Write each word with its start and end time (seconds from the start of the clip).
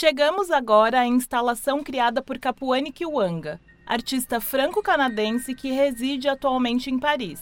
Chegamos 0.00 0.50
agora 0.50 1.00
à 1.00 1.06
instalação 1.06 1.84
criada 1.84 2.22
por 2.22 2.38
Capuane 2.38 2.90
Kiwanga, 2.90 3.60
artista 3.86 4.40
franco-canadense 4.40 5.54
que 5.54 5.72
reside 5.72 6.26
atualmente 6.26 6.90
em 6.90 6.98
Paris. 6.98 7.38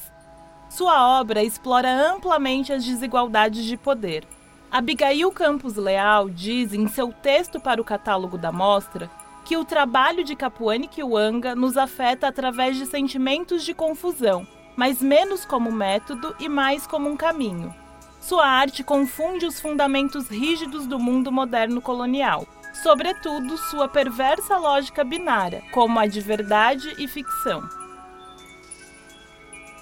Sua 0.68 1.20
obra 1.20 1.40
explora 1.44 1.88
amplamente 1.88 2.72
as 2.72 2.84
desigualdades 2.84 3.64
de 3.64 3.76
poder. 3.76 4.26
Abigail 4.72 5.30
Campos 5.30 5.76
Leal 5.76 6.28
diz 6.28 6.72
em 6.74 6.88
seu 6.88 7.12
texto 7.12 7.60
para 7.60 7.80
o 7.80 7.84
catálogo 7.84 8.36
da 8.36 8.50
mostra 8.50 9.08
que 9.44 9.56
o 9.56 9.64
trabalho 9.64 10.24
de 10.24 10.34
Capuane 10.34 10.88
Kiwanga 10.88 11.54
nos 11.54 11.76
afeta 11.76 12.26
através 12.26 12.76
de 12.76 12.86
sentimentos 12.86 13.62
de 13.62 13.72
confusão, 13.72 14.44
mas 14.74 15.00
menos 15.00 15.44
como 15.44 15.70
método 15.70 16.34
e 16.40 16.48
mais 16.48 16.88
como 16.88 17.08
um 17.08 17.16
caminho. 17.16 17.72
Sua 18.20 18.46
arte 18.46 18.82
confunde 18.82 19.46
os 19.46 19.60
fundamentos 19.60 20.28
rígidos 20.28 20.86
do 20.86 20.98
mundo 20.98 21.30
moderno 21.30 21.80
colonial, 21.80 22.46
sobretudo 22.82 23.56
sua 23.56 23.88
perversa 23.88 24.56
lógica 24.56 25.04
binária, 25.04 25.62
como 25.72 25.98
a 25.98 26.06
de 26.06 26.20
verdade 26.20 26.94
e 26.98 27.08
ficção. 27.08 27.68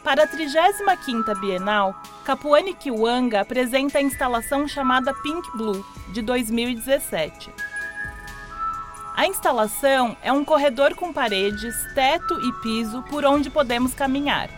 Para 0.05 0.23
a 0.23 0.29
35ª 0.29 1.39
Bienal, 1.41 2.01
Capuane 2.25 2.75
Kiwanga 2.75 3.41
apresenta 3.41 3.99
a 3.99 4.03
instalação 4.03 4.69
chamada 4.69 5.13
Pink 5.15 5.51
Blue, 5.57 5.85
de 6.13 6.23
2017. 6.23 7.51
A 9.17 9.27
instalação 9.27 10.17
é 10.23 10.31
um 10.31 10.45
corredor 10.45 10.95
com 10.95 11.13
paredes, 11.13 11.75
teto 11.95 12.39
e 12.39 12.53
piso 12.63 13.03
por 13.11 13.25
onde 13.25 13.51
podemos 13.51 13.95
caminhar. 13.95 14.49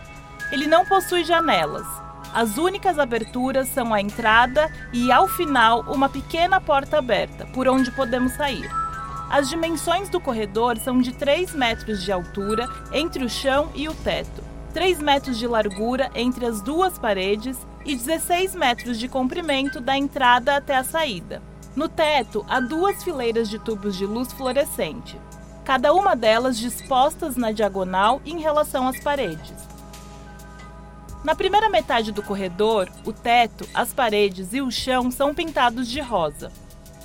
Ele 0.51 0.67
não 0.67 0.85
possui 0.85 1.23
janelas. 1.23 1.87
As 2.33 2.57
únicas 2.57 2.99
aberturas 2.99 3.67
são 3.69 3.93
a 3.93 4.01
entrada 4.01 4.71
e, 4.93 5.11
ao 5.11 5.27
final, 5.27 5.81
uma 5.87 6.09
pequena 6.09 6.61
porta 6.61 6.97
aberta, 6.97 7.45
por 7.47 7.67
onde 7.67 7.91
podemos 7.91 8.33
sair. 8.33 8.69
As 9.29 9.49
dimensões 9.49 10.09
do 10.09 10.19
corredor 10.19 10.77
são 10.77 10.99
de 10.99 11.13
3 11.13 11.53
metros 11.53 12.03
de 12.03 12.11
altura 12.11 12.67
entre 12.91 13.23
o 13.23 13.29
chão 13.29 13.69
e 13.75 13.87
o 13.87 13.93
teto 13.93 14.49
3 14.73 14.99
metros 14.99 15.37
de 15.37 15.47
largura 15.47 16.11
entre 16.13 16.45
as 16.45 16.61
duas 16.61 16.97
paredes 16.97 17.57
e 17.85 17.95
16 17.95 18.55
metros 18.55 18.99
de 18.99 19.07
comprimento 19.07 19.79
da 19.79 19.97
entrada 19.97 20.55
até 20.55 20.75
a 20.75 20.83
saída. 20.83 21.41
No 21.75 21.87
teto, 21.87 22.45
há 22.47 22.59
duas 22.59 23.03
fileiras 23.03 23.49
de 23.49 23.57
tubos 23.57 23.95
de 23.95 24.05
luz 24.05 24.31
fluorescente, 24.33 25.19
cada 25.63 25.93
uma 25.93 26.15
delas 26.15 26.57
dispostas 26.57 27.35
na 27.35 27.51
diagonal 27.51 28.21
em 28.25 28.39
relação 28.39 28.87
às 28.87 28.99
paredes. 28.99 29.78
Na 31.23 31.35
primeira 31.35 31.69
metade 31.69 32.11
do 32.11 32.23
corredor, 32.23 32.89
o 33.05 33.11
teto, 33.11 33.67
as 33.73 33.93
paredes 33.93 34.53
e 34.53 34.61
o 34.61 34.71
chão 34.71 35.11
são 35.11 35.33
pintados 35.33 35.87
de 35.87 35.99
rosa. 35.99 36.51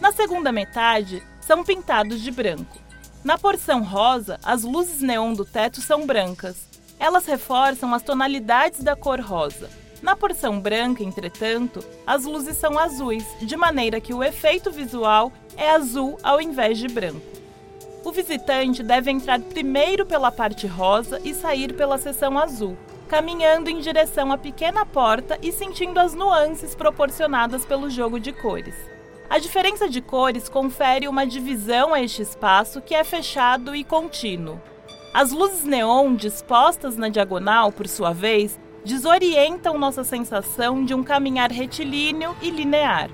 Na 0.01 0.13
segunda 0.13 0.53
metade, 0.53 1.23
são 1.41 1.65
pintados 1.65 2.21
de 2.21 2.31
branco. 2.31 2.79
Na 3.25 3.39
porção 3.39 3.83
rosa, 3.83 4.39
as 4.45 4.63
luzes 4.63 5.01
neon 5.01 5.33
do 5.33 5.45
teto 5.45 5.81
são 5.81 6.07
brancas 6.07 6.75
elas 6.99 7.27
reforçam 7.27 7.93
as 7.93 8.03
tonalidades 8.03 8.81
da 8.81 8.97
cor 8.97 9.21
rosa. 9.21 9.69
Na 10.03 10.15
porção 10.15 10.61
branca, 10.61 11.03
entretanto, 11.03 11.85
as 12.07 12.25
luzes 12.25 12.57
são 12.57 12.79
azuis, 12.79 13.25
de 13.41 13.57
maneira 13.57 14.01
que 14.01 14.13
o 14.13 14.23
efeito 14.23 14.71
visual 14.71 15.33
é 15.57 15.71
azul 15.71 16.19
ao 16.23 16.41
invés 16.41 16.79
de 16.79 16.89
branco. 16.89 17.21
O 18.05 18.13
visitante 18.13 18.83
deve 18.83 19.11
entrar 19.11 19.41
primeiro 19.41 20.05
pela 20.05 20.31
parte 20.31 20.67
rosa 20.67 21.21
e 21.25 21.33
sair 21.33 21.75
pela 21.75 21.97
seção 21.97 22.39
azul, 22.39 22.77
caminhando 23.15 23.71
em 23.71 23.79
direção 23.79 24.33
à 24.33 24.37
pequena 24.37 24.85
porta 24.85 25.39
e 25.41 25.53
sentindo 25.53 26.01
as 26.01 26.15
nuances 26.15 26.75
proporcionadas 26.75 27.65
pelo 27.65 27.89
jogo 27.89 28.19
de 28.19 28.33
cores. 28.33 28.75
A 29.31 29.39
diferença 29.39 29.89
de 29.89 30.01
cores 30.01 30.49
confere 30.49 31.07
uma 31.07 31.25
divisão 31.25 31.95
a 31.95 32.03
este 32.03 32.23
espaço 32.23 32.83
que 32.83 32.93
é 32.93 33.05
fechado 33.05 33.73
e 33.73 33.85
contínuo. 33.85 34.61
As 35.15 35.31
luzes 35.31 35.63
neon 35.65 36.17
dispostas 36.17 36.97
na 36.97 37.09
diagonal, 37.09 37.71
por 37.71 37.87
sua 37.87 38.13
vez, 38.13 38.59
desorientam 38.85 39.79
nossa 39.79 40.03
sensação 40.03 40.85
de 40.85 40.93
um 40.93 41.05
caminhar 41.05 41.53
retilíneo 41.53 42.35
e 42.43 42.51
linear. 42.51 43.11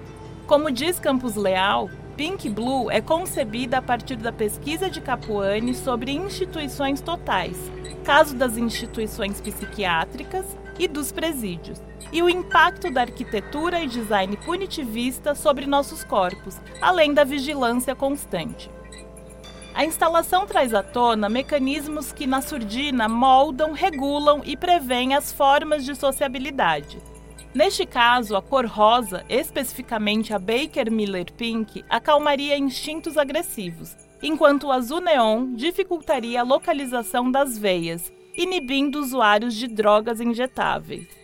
Como 0.47 0.71
diz 0.71 0.99
Campos 0.99 1.37
Leal, 1.37 1.91
Pink 2.17 2.49
Blue 2.49 2.91
é 2.91 3.03
concebida 3.03 3.77
a 3.77 3.83
partir 3.83 4.17
da 4.17 4.33
pesquisa 4.33 4.89
de 4.89 5.03
Capuani 5.03 5.75
sobre 5.75 6.13
instituições 6.13 7.03
totais, 7.03 7.59
caso 8.01 8.35
das 8.35 8.57
instituições 8.57 9.41
psiquiátricas 9.41 10.45
e 10.79 10.89
dos 10.89 11.13
presídios, 11.13 11.81
e 12.13 12.23
o 12.23 12.29
impacto 12.29 12.91
da 12.91 13.03
arquitetura 13.03 13.81
e 13.81 13.87
design 13.87 14.37
punitivista 14.39 15.35
sobre 15.35 15.67
nossos 15.67 16.03
corpos, 16.03 16.61
além 16.81 17.15
da 17.15 17.23
vigilância 17.23 17.95
constante. 17.95 18.71
A 19.75 19.85
instalação 19.85 20.47
traz 20.47 20.75
à 20.75 20.83
tona 20.83 21.29
mecanismos 21.29 22.13
que 22.13 22.27
na 22.27 22.43
surdina 22.43 23.09
moldam, 23.09 23.73
regulam 23.73 24.43
e 24.45 24.57
prevêem 24.57 25.15
as 25.15 25.31
formas 25.31 25.85
de 25.85 25.95
sociabilidade. 25.95 26.99
Neste 27.55 27.87
caso, 27.87 28.37
a 28.37 28.43
cor 28.43 28.67
rosa, 28.67 29.25
especificamente 29.29 30.33
a 30.33 30.39
Baker 30.39 30.91
Miller 30.91 31.33
Pink, 31.33 31.85
acalmaria 31.89 32.57
instintos 32.57 33.17
agressivos, 33.17 33.97
enquanto 34.23 34.69
o 34.69 34.73
azul 34.73 35.01
neon 35.01 35.55
dificultaria 35.55 36.41
a 36.41 36.45
localização 36.45 37.31
das 37.31 37.59
veias, 37.59 38.13
inibindo 38.37 38.99
usuários 38.99 39.55
de 39.55 39.67
drogas 39.67 40.21
injetáveis. 40.21 41.20